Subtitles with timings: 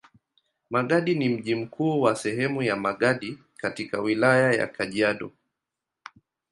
[0.69, 5.31] Magadi ni mji mkuu wa sehemu ya Magadi katika Wilaya ya Kajiado.